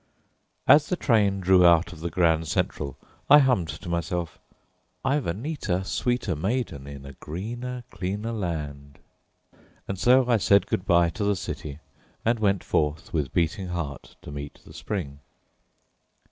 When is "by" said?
10.87-11.09